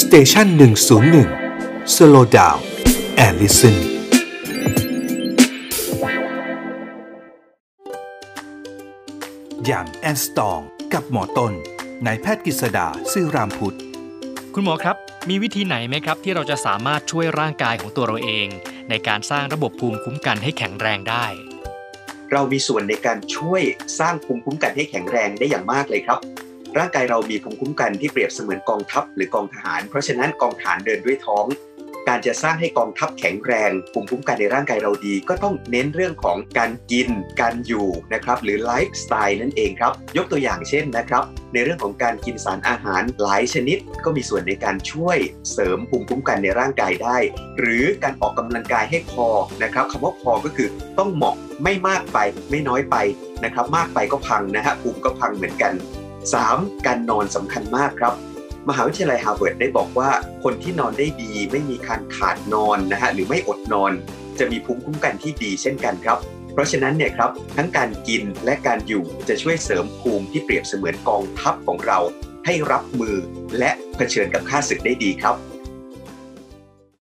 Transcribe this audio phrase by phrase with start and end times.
[0.00, 1.28] Station หนึ่งศูนย์หนึ่ง
[1.94, 3.76] Slow Down and Listen
[9.66, 10.60] Young and Strong
[10.94, 11.52] กับหมอต้น
[12.06, 13.78] นายแพทย์กฤษดาศิรามพุช
[14.54, 14.96] คุณหมอครับ
[15.28, 18.48] มีวิธีไหนไหมครับ ที่เราจะสามารถช่วยร่างกายของตัวเราเอง
[18.90, 21.26] ในการสร้างระบบภูมิคุ้มกันให้แข็งแรงได้
[22.32, 23.62] เรามีส่วนในการช่วย
[23.98, 26.20] สร้างภูมิคุ้มกันให้แข็งแรงได้อย่างมากเลยครับ
[26.78, 31.46] ร่างกายเรามีภูมิคุ้มกันที่เปรียบเสมือนกองทัพหรือกองทหาร เพราะฉะนั้นกองทหารเดินด้วยท้อง
[32.08, 37.08] การจะสร้างให้กองทัพแข็งแรงภูมิคุ้มกันในร่างกายเราดี ก็ต้องเน้นเรื่องของการกิน
[37.40, 41.22] การอยู่นะครับหรือไลฟ์สไตล์นั่นเองครับ ยกตัวอย่างเช่นนะครับ
[41.54, 45.18] ในเรื่องของการกินสารอาหารหลายชนิด ก็มีส่วนในการช่วย
[45.52, 47.18] เสริมภูมิคุ้มกันในร่างกายได้
[47.58, 49.26] หรือการออกกำลังกายให้พอ
[49.62, 52.18] นะครับคำว่าพอก็คือต้องเหมาะไม่มากไป
[52.50, 52.96] ไม่น้อยไป
[53.44, 55.74] นะครับมากไปก็พังนะฮะภูมิก็พังเหมือนกัน
[56.36, 56.86] 3.
[56.86, 58.14] การนอนสำคัญมากครับ
[58.68, 60.10] มหาวิทยาลัยฮาร์วาร์ดได้บอกว่า
[60.44, 63.92] คนที่นอนได้ดีไม่มีการขาดนอนนะฮะหรือไม่อดนอน
[64.38, 66.18] จะมีภูมิคุ้มกันที่ดีเช่นกันครับ
[66.52, 71.98] เพราะฉะนั้นเนี่ยครับทั้งการกินและการอยู่จะช่วยเสริมภูมิที่เปรียบเสมือนกองทัพของเรา
[72.46, 73.16] ให้รับมือ
[73.58, 75.34] และเผชิญกับข้าศึกได้ดีครับ